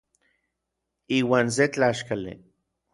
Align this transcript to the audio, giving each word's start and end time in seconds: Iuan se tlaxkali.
Iuan 1.17 1.47
se 1.55 1.65
tlaxkali. 1.73 2.35